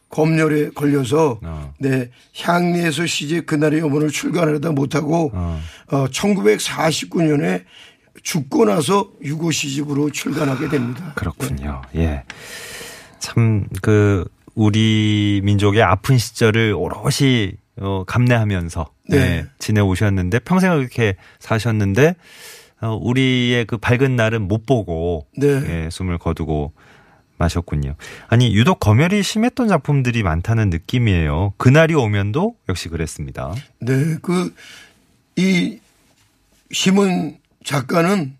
검열에 0.09 0.69
걸려서 0.69 1.39
어. 1.43 1.73
네 1.79 2.09
향리에서 2.39 3.05
시제 3.05 3.41
그날의 3.41 3.81
오면을 3.81 4.09
출간하다 4.09 4.71
못하고 4.71 5.31
어. 5.33 5.61
어. 5.91 6.05
1949년에 6.07 7.63
죽고 8.23 8.65
나서 8.65 9.11
유고 9.23 9.51
시집으로 9.51 10.11
출간하게 10.11 10.69
됩니다. 10.69 11.13
그렇군요. 11.15 11.81
예. 11.95 12.23
참, 13.19 13.67
그, 13.81 14.25
우리 14.55 15.41
민족의 15.43 15.81
아픈 15.81 16.17
시절을 16.17 16.73
오롯이 16.73 17.53
어, 17.77 18.03
감내하면서 18.05 18.87
네. 19.09 19.17
네, 19.17 19.45
지내오셨는데 19.59 20.39
평생을 20.39 20.77
그렇게 20.77 21.15
사셨는데 21.39 22.15
어, 22.81 22.97
우리의 23.01 23.65
그 23.65 23.77
밝은 23.77 24.15
날은 24.15 24.47
못 24.47 24.65
보고 24.65 25.27
네. 25.35 25.47
예, 25.47 25.89
숨을 25.91 26.17
거두고 26.17 26.73
마셨군요. 27.37 27.95
아니 28.27 28.53
유독 28.53 28.79
검열이 28.79 29.23
심했던 29.23 29.67
작품들이 29.67 30.23
많다는 30.23 30.69
느낌이에요. 30.69 31.53
그날이 31.57 31.95
오면도 31.95 32.55
역시 32.67 32.89
그랬습니다. 32.89 33.53
네, 33.79 34.17
그, 34.21 34.53
이, 35.37 35.79
심은 36.71 37.37
작가는 37.63 38.35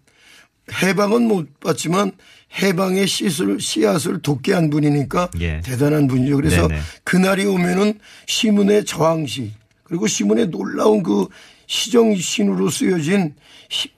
해방은 0.84 1.24
못 1.24 1.60
봤지만 1.62 2.12
해방의 2.62 3.08
씨앗을, 3.08 3.60
씨앗을 3.60 4.22
돋게 4.22 4.54
한 4.54 4.70
분이니까 4.70 5.30
예. 5.40 5.62
대단한 5.62 6.08
분이죠. 6.08 6.36
그래서 6.36 6.68
네네. 6.68 6.82
그날이 7.04 7.46
오면은 7.46 8.00
시문의 8.28 8.86
저항시 8.86 9.54
그리고 9.90 10.08
시문의 10.08 10.48
놀라운 10.48 11.04
그 11.04 11.28
시정 11.68 12.16
신으로 12.16 12.70
쓰여진 12.70 13.36
희, 13.70 13.90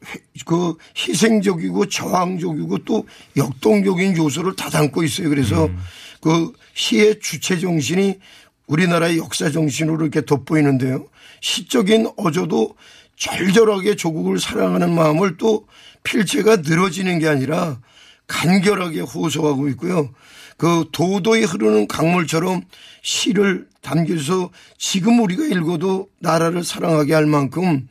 그 0.46 0.76
희생적이고 0.98 1.88
저항적이고 1.88 2.80
또 2.80 3.06
역동적인 3.38 4.18
요소를 4.18 4.56
다 4.56 4.70
담고 4.70 5.04
있어요. 5.04 5.30
그래서 5.30 5.66
음. 5.66 5.78
그 6.22 6.52
시의 6.74 7.20
주체 7.20 7.60
정신이 7.60 8.20
우리나라의 8.68 9.18
역사 9.18 9.52
정신으로 9.52 10.04
이렇게 10.04 10.22
돋보이는데요. 10.22 11.08
시적인 11.42 12.12
어조도 12.18 12.76
절절하게 13.18 13.96
조국을 13.96 14.40
사랑하는 14.40 14.94
마음을 14.96 15.38
또 15.38 15.68
필체가 16.04 16.58
늘어지는 16.58 17.20
게 17.20 17.28
아니라 17.28 17.80
간결하게 18.28 19.02
호소하고 19.02 19.68
있고요. 19.70 20.10
그 20.62 20.86
도도히 20.92 21.44
흐르는 21.44 21.88
강물처럼 21.88 22.62
시를 23.02 23.66
담겨서 23.82 24.52
지금 24.78 25.20
우리가 25.20 25.44
읽어도 25.46 26.08
나라를 26.20 26.64
사랑하게 26.64 27.16
할 27.16 27.26
만큼 27.26 27.88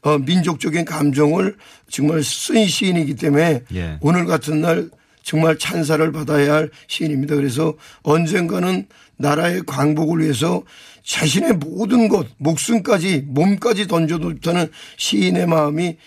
어, 0.00 0.16
민족적인 0.16 0.86
감정을 0.86 1.58
정말 1.90 2.22
쓴 2.22 2.66
시인이기 2.66 3.16
때문에 3.16 3.64
예. 3.74 3.98
오늘 4.00 4.24
같은 4.24 4.62
날 4.62 4.88
정말 5.22 5.58
찬사를 5.58 6.12
받아야 6.12 6.54
할 6.54 6.70
시인입니다. 6.86 7.34
그래서 7.34 7.74
언젠가는 8.04 8.86
나라의 9.18 9.60
광복을 9.66 10.20
위해서 10.20 10.62
자신의 11.04 11.58
모든 11.58 12.08
것, 12.08 12.26
목숨까지, 12.38 13.24
몸까지 13.26 13.86
던져도 13.86 14.32
좋다는 14.36 14.68
시인의 14.96 15.46
마음이 15.46 15.98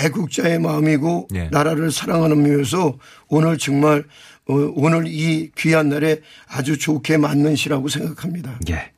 애국자의 0.00 0.58
마음이고 0.58 1.28
예. 1.34 1.48
나라를 1.50 1.90
사랑하는 1.92 2.42
묘에서 2.42 2.98
오늘 3.28 3.58
정말 3.58 3.98
어, 3.98 4.04
오늘 4.74 5.06
이 5.06 5.50
귀한 5.56 5.88
날에 5.88 6.20
아주 6.48 6.78
좋게 6.78 7.16
맞는 7.18 7.56
시라고 7.56 7.88
생각합니다. 7.88 8.58
예. 8.70 8.92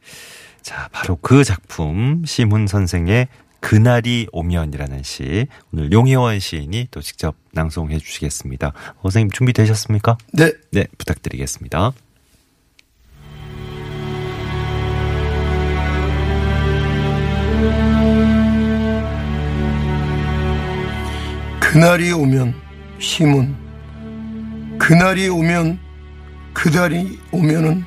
자, 0.63 0.89
바로 0.93 1.17
그 1.21 1.45
작품 1.45 2.25
심훈 2.25 2.67
선생의 2.67 3.29
그날이 3.61 4.27
오면이라는 4.33 5.03
시 5.05 5.47
오늘 5.73 5.93
용혜원 5.93 6.41
시인이 6.41 6.89
또 6.91 7.01
직접 7.01 7.37
낭송해 7.53 7.99
주시겠습니다. 7.99 8.69
어, 8.69 9.03
선생님 9.03 9.31
준비되셨습니까? 9.31 10.19
네. 10.33 10.53
네, 10.73 10.87
부탁드리겠습니다. 10.99 11.93
그날이 21.61 22.13
오면 22.13 22.55
심은 22.99 23.62
그날이 24.83 25.29
오면 25.29 25.79
그달이 26.55 27.17
오면은 27.31 27.85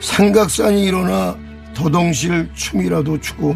삼각산이 0.00 0.84
일어나 0.84 1.38
더덩실 1.72 2.50
춤이라도 2.52 3.20
추고 3.20 3.54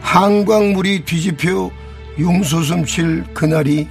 한광물이 0.00 1.04
뒤집혀 1.04 1.70
용솟음 2.18 2.84
칠 2.84 3.22
그날이 3.32 3.86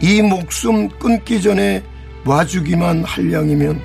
이 0.00 0.22
목숨 0.22 0.88
끊기 1.00 1.42
전에 1.42 1.82
와주기만 2.24 3.02
할 3.02 3.32
양이면 3.32 3.80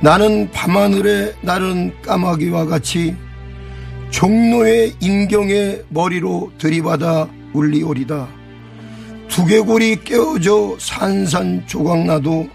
나는 0.00 0.50
밤하늘의 0.50 1.36
나른 1.42 1.92
까마귀와 2.02 2.66
같이 2.66 3.14
종로의 4.10 4.96
인경의 4.98 5.84
머리로 5.90 6.50
들이받아 6.58 7.28
울리오리다. 7.52 8.45
두개골이 9.36 10.02
깨어져 10.02 10.76
산산조각나도 10.78 12.48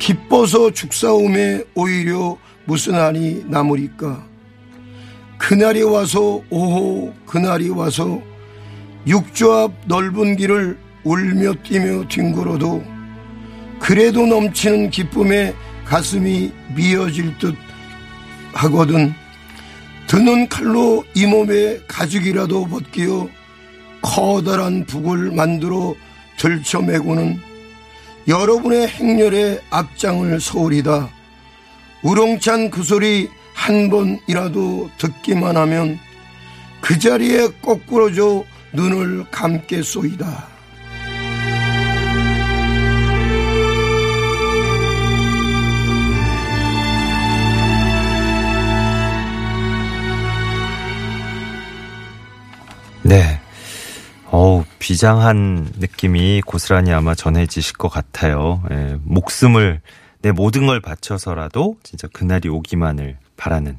기뻐서 0.00 0.72
죽사움에 0.72 1.62
오히려 1.76 2.36
무슨 2.64 2.96
한이 2.96 3.44
남으리까. 3.46 4.26
그날이 5.38 5.84
와서 5.84 6.42
오호 6.50 7.14
그날이 7.24 7.68
와서 7.68 8.20
육조 9.06 9.52
앞 9.52 9.72
넓은 9.86 10.34
길을 10.34 10.76
울며 11.04 11.54
뛰며 11.62 12.08
뒹굴어도 12.08 12.82
그래도 13.78 14.26
넘치는 14.26 14.90
기쁨에 14.90 15.54
가슴이 15.84 16.52
미어질 16.74 17.38
듯 17.38 17.54
하거든 18.54 19.14
드는 20.08 20.48
칼로 20.48 21.04
이 21.14 21.26
몸에 21.26 21.78
가죽이라도 21.86 22.66
벗기어 22.66 23.28
커다란 24.06 24.86
북을 24.86 25.32
만들어 25.32 25.94
들쳐매고는 26.38 27.40
여러분의 28.28 28.86
행렬에 28.86 29.60
앞장을 29.70 30.40
서오리다. 30.40 31.10
우렁찬 32.02 32.70
그 32.70 32.82
소리 32.82 33.28
한 33.52 33.90
번이라도 33.90 34.90
듣기만 34.98 35.56
하면 35.56 35.98
그 36.80 36.98
자리에 36.98 37.48
거꾸러져 37.60 38.44
눈을 38.72 39.24
감겠소이다. 39.30 40.48
네. 53.02 53.45
어우, 54.36 54.64
비장한 54.78 55.66
느낌이 55.78 56.42
고스란히 56.44 56.92
아마 56.92 57.14
전해지실 57.14 57.78
것 57.78 57.88
같아요. 57.88 58.62
예, 58.70 58.98
목숨을, 59.02 59.80
내 60.20 60.30
모든 60.30 60.66
걸 60.66 60.78
바쳐서라도 60.80 61.78
진짜 61.82 62.06
그날이 62.12 62.50
오기만을 62.50 63.16
바라는. 63.38 63.78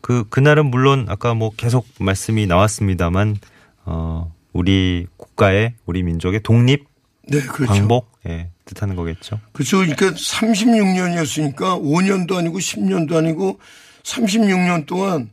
그, 0.00 0.24
그날은 0.30 0.66
물론 0.66 1.06
아까 1.08 1.32
뭐 1.34 1.52
계속 1.56 1.86
말씀이 2.00 2.48
나왔습니다만, 2.48 3.36
어, 3.84 4.34
우리 4.52 5.06
국가의, 5.16 5.74
우리 5.86 6.02
민족의 6.02 6.42
독립, 6.42 6.88
네, 7.28 7.40
그렇죠. 7.42 7.72
광복, 7.72 8.10
예, 8.26 8.50
뜻하는 8.64 8.96
거겠죠. 8.96 9.38
그렇죠. 9.52 9.78
그러니까 9.78 10.10
36년이었으니까 10.10 11.80
5년도 11.80 12.34
아니고 12.34 12.58
10년도 12.58 13.14
아니고 13.14 13.60
36년 14.02 14.86
동안 14.86 15.30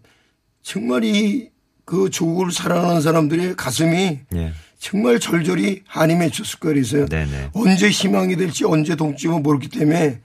정말 0.62 1.03
이 1.03 1.49
그 1.86 2.10
조국을 2.10 2.52
사랑하는 2.52 3.02
사람들의 3.02 3.56
가슴이 3.56 4.19
예. 4.36 4.54
정말 4.80 5.19
절절히 5.19 5.84
한이 5.88 6.15
맺혔을 6.15 6.60
거예요. 6.60 6.74
그래서 6.76 7.06
네네. 7.06 7.52
언제 7.54 7.89
희망이 7.89 8.36
될지 8.36 8.65
언제 8.65 8.95
동지가 8.95 9.39
모르기 9.39 9.69
때문에 9.69 10.21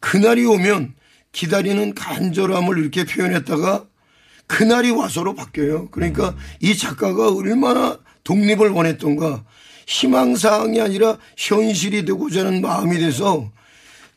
그날이 0.00 0.44
오면 0.46 0.94
기다리는 1.32 1.94
간절함을 1.94 2.78
이렇게 2.78 3.04
표현했다가 3.04 3.84
그날이 4.46 4.90
와서로 4.90 5.34
바뀌어요. 5.34 5.90
그러니까 5.90 6.34
이 6.60 6.76
작가가 6.76 7.32
얼마나 7.32 7.98
독립을 8.24 8.70
원했던가 8.70 9.44
희망사항이 9.86 10.80
아니라 10.80 11.18
현실이 11.36 12.04
되고자 12.04 12.40
하는 12.40 12.60
마음이 12.60 12.98
돼서 12.98 13.50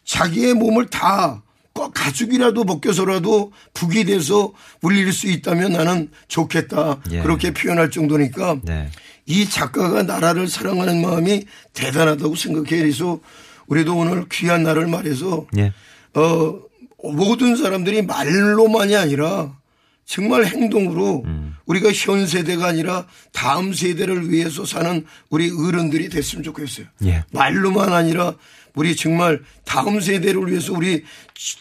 자기의 0.05 0.53
몸을 0.55 0.87
다 0.87 1.43
꼭 1.73 1.91
가죽이라도 1.93 2.65
벗겨서라도 2.65 3.51
북이 3.73 4.05
돼서 4.05 4.53
울릴 4.81 5.11
수 5.11 5.27
있다면 5.27 5.73
나는 5.73 6.09
좋겠다. 6.27 7.01
예. 7.11 7.21
그렇게 7.21 7.51
표현할 7.51 7.89
정도니까 7.89 8.59
네. 8.63 8.89
이 9.25 9.49
작가가 9.49 10.03
나라를 10.03 10.47
사랑하는 10.47 11.01
마음이 11.01 11.45
대단하다고 11.73 12.35
생각해. 12.35 12.81
그래서 12.81 13.19
우리도 13.67 13.97
오늘 13.97 14.25
귀한 14.29 14.63
날을 14.63 14.87
말해서 14.87 15.47
예. 15.57 15.73
어, 16.13 16.59
모든 17.03 17.55
사람들이 17.55 18.03
말로만이 18.03 18.95
아니라 18.95 19.57
정말 20.05 20.45
행동으로 20.45 21.23
음. 21.25 21.55
우리가 21.65 21.91
현 21.93 22.27
세대가 22.27 22.67
아니라 22.67 23.07
다음 23.31 23.73
세대를 23.73 24.29
위해서 24.29 24.65
사는 24.65 25.05
우리 25.29 25.49
어른들이 25.49 26.09
됐으면 26.09 26.43
좋겠어요. 26.43 26.85
예. 27.05 27.23
말로만 27.31 27.93
아니라 27.93 28.35
우리 28.75 28.95
정말 28.95 29.41
다음 29.65 29.99
세대를 29.99 30.47
위해서 30.47 30.73
우리 30.73 31.03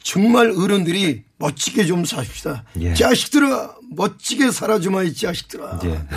정말 0.02 0.50
어른들이 0.50 1.24
멋지게 1.38 1.86
좀 1.86 2.04
삽시다. 2.04 2.64
예. 2.80 2.94
자식들아 2.94 3.74
멋지게 3.94 4.50
살아주마 4.50 5.02
이 5.02 5.14
자식들아. 5.14 5.80
예. 5.84 6.02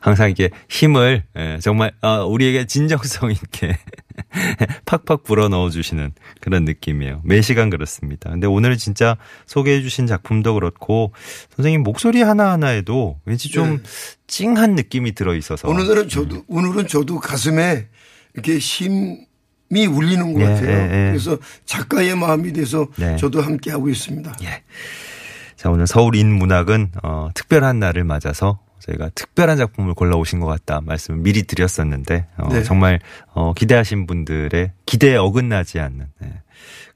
항상 0.00 0.30
이게 0.30 0.50
힘을 0.68 1.24
예, 1.36 1.58
정말 1.60 1.92
아, 2.00 2.22
우리에게 2.22 2.66
진정성 2.66 3.32
있게 3.32 3.76
팍팍 4.86 5.24
불어 5.24 5.48
넣어 5.48 5.70
주시는 5.70 6.12
그런 6.40 6.64
느낌이에요. 6.64 7.20
매 7.24 7.42
시간 7.42 7.68
그렇습니다. 7.68 8.30
근데 8.30 8.46
오늘 8.46 8.78
진짜 8.78 9.16
소개해 9.46 9.82
주신 9.82 10.06
작품도 10.06 10.54
그렇고 10.54 11.12
선생님 11.56 11.82
목소리 11.82 12.22
하나 12.22 12.52
하나에도 12.52 13.18
왠지 13.24 13.50
좀 13.50 13.82
찡한 14.26 14.74
느낌이 14.74 15.12
들어 15.12 15.34
있어서 15.34 15.68
오늘은 15.68 16.08
저도 16.08 16.44
오늘은 16.46 16.86
저도 16.86 17.18
가슴에 17.18 17.88
이렇게 18.34 18.58
힘 18.58 19.24
울리는 19.72 20.34
것 20.34 20.40
예, 20.40 20.44
같아요. 20.44 20.68
예, 20.68 20.82
예. 20.82 21.10
그래서 21.10 21.38
작가의 21.64 22.16
마음이 22.16 22.52
돼서 22.52 22.88
네. 22.96 23.16
저도 23.16 23.40
함께 23.40 23.70
하고 23.70 23.88
있습니다. 23.88 24.34
예. 24.42 24.62
자, 25.56 25.70
오늘 25.70 25.86
서울 25.86 26.16
인문학은 26.16 26.92
어, 27.02 27.28
특별한 27.34 27.78
날을 27.78 28.04
맞아서 28.04 28.60
저희가 28.80 29.10
특별한 29.14 29.58
작품을 29.58 29.94
골라오신 29.94 30.40
것 30.40 30.46
같다 30.46 30.80
말씀을 30.80 31.20
미리 31.20 31.42
드렸었는데 31.42 32.26
어, 32.38 32.48
네. 32.48 32.62
정말 32.62 32.98
어, 33.34 33.52
기대하신 33.52 34.06
분들의 34.06 34.72
기대에 34.86 35.16
어긋나지 35.16 35.78
않는 35.78 36.06
네. 36.18 36.42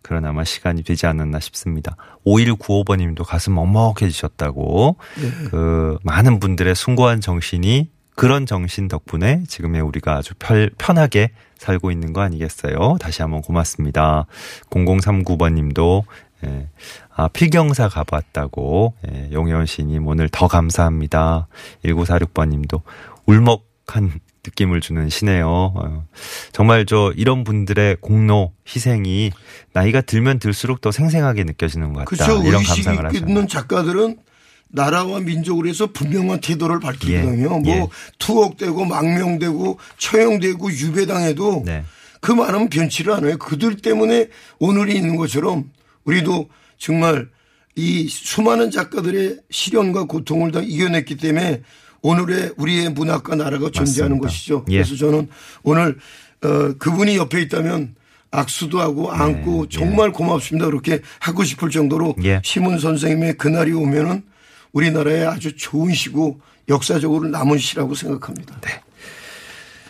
그런 0.03 0.25
아마 0.27 0.45
시간이 0.45 0.83
되지 0.83 1.07
않았나 1.07 1.41
싶습니다. 1.41 1.97
5195번님도 2.27 3.25
가슴 3.25 3.55
먹먹해지셨다고 3.55 4.97
네. 5.21 5.49
그 5.51 5.99
많은 6.03 6.41
분들의 6.41 6.75
숭고한 6.75 7.21
정신이 7.21 7.91
그런 8.15 8.47
정신 8.47 8.89
덕분에 8.89 9.43
지금의 9.49 9.81
우리가 9.83 10.17
아주 10.17 10.35
편, 10.39 10.71
편하게 10.79 11.31
살고 11.59 11.91
있는 11.91 12.13
거 12.13 12.21
아니겠어요? 12.21 12.97
다시 13.01 13.23
한번 13.23 13.43
고맙습니다. 13.43 14.27
0039번 14.71 15.55
님도 15.55 16.05
예, 16.45 16.69
아, 17.15 17.29
필경사 17.29 17.89
가봤다고 17.89 18.95
예, 19.11 19.31
용혜원 19.33 19.67
씨님 19.67 20.07
오늘 20.07 20.29
더 20.29 20.47
감사합니다. 20.47 21.49
1946번 21.85 22.51
님도 22.51 22.83
울먹한 23.27 24.21
느낌을 24.47 24.81
주는 24.81 25.09
시네요. 25.09 25.49
어, 25.49 26.07
정말 26.53 26.85
저 26.87 27.13
이런 27.17 27.45
분들의 27.45 27.97
공로 28.01 28.53
희생이 28.69 29.33
나이가 29.73 30.01
들면 30.03 30.39
들수록 30.39 30.81
더 30.81 30.93
생생하게 30.93 31.45
느껴지는 31.45 31.95
것 31.95 32.05
같다. 32.05 32.27
그렇죠. 32.27 32.47
이런 32.47 32.63
감상을 32.63 33.07
하셨네요. 33.07 33.29
있는 33.29 33.49
작가들은 33.49 34.19
나라와 34.75 35.21
민족을 35.21 35.67
위해서 35.67 35.87
분명한 35.87 36.41
태도를 36.41 36.81
밝히거든요. 36.81 37.63
예, 37.65 37.71
예. 37.71 37.79
뭐 37.79 37.91
투옥되고 38.19 38.85
망명되고 38.85 39.79
처형되고 39.99 40.73
유배당해도 40.73 41.63
네. 41.65 41.85
그 42.21 42.33
많으면 42.33 42.69
변치를 42.69 43.13
않아요. 43.13 43.39
그들 43.39 43.77
때문에 43.77 44.29
오늘이 44.59 44.97
있는 44.97 45.15
것처럼 45.15 45.71
우리도 46.05 46.49
정말 46.77 47.29
이 47.77 48.09
수많은 48.09 48.73
작가들의 48.73 49.39
시련과 49.49 50.05
고통을 50.05 50.51
다 50.51 50.61
이겨냈기 50.61 51.19
때문에 51.19 51.63
오늘의 52.03 52.55
우리의 52.57 52.91
문학과 52.91 53.37
나라가 53.37 53.71
존재하는 53.71 54.21
맞습니다. 54.21 54.27
것이죠. 54.27 54.65
예. 54.71 54.79
그래서 54.79 54.97
저는 54.97 55.29
오늘 55.63 55.99
어, 56.43 56.75
그분이 56.79 57.17
옆에 57.17 57.41
있다면 57.43 57.95
악수도 58.33 58.81
하고 58.81 59.13
안고 59.13 59.69
정말 59.69 60.11
고맙습니다. 60.11 60.67
그렇게 60.67 61.01
하고 61.21 61.45
싶을 61.45 61.71
정도로 61.71 62.17
예. 62.25 62.41
시문 62.43 62.81
선생님의 62.81 63.35
그날이 63.35 63.73
오면은 63.73 64.25
우리나라에 64.79 65.25
아주 65.25 65.57
좋은 65.57 65.95
시고 65.95 66.41
역사적으로 66.69 67.29
남은 67.29 67.59
시라고 67.59 67.95
생각합니다. 67.95 68.57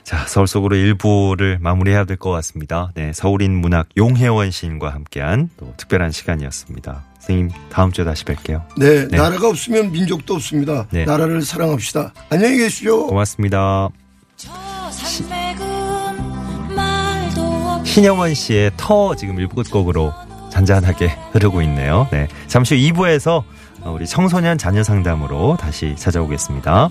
자, 0.04 0.18
서울 0.26 0.46
속으로 0.46 0.76
일부를 0.76 1.58
마무리해야 1.60 2.04
될 2.04 2.18
것 2.18 2.30
같습니다. 2.30 2.90
네, 2.94 3.12
서울인 3.14 3.52
문학 3.58 3.88
용혜원 3.96 4.50
시인과 4.50 4.90
함께한 4.92 5.48
또 5.56 5.72
특별한 5.78 6.10
시간이었습니다. 6.12 7.02
선생님, 7.20 7.50
다음 7.70 7.90
주에 7.90 8.04
다시 8.04 8.24
뵐게요. 8.26 8.62
네, 8.76 9.08
네. 9.08 9.16
나라가 9.16 9.48
없으면 9.48 9.90
민족도 9.92 10.34
없습니다. 10.34 10.86
네. 10.90 11.06
나라를 11.06 11.40
사랑합시다. 11.40 12.12
안녕히 12.28 12.58
계십시오. 12.58 13.06
고맙습니다. 13.06 13.88
저 14.36 14.50
산맥은 14.90 16.74
말도 16.76 17.40
없이 17.40 17.94
신영원 17.94 18.34
씨의 18.34 18.72
터 18.76 19.16
지금 19.16 19.38
일부 19.40 19.56
끝곡으로 19.62 20.12
잔잔하게 20.50 21.16
흐르고 21.32 21.62
있네요. 21.62 22.06
네. 22.12 22.28
잠시 22.46 22.74
후 22.74 22.92
2부에서 22.92 23.42
우리 23.90 24.06
청소년 24.06 24.58
자녀 24.58 24.82
상담으로 24.82 25.56
다시 25.58 25.94
찾아오겠습니다. 25.96 26.90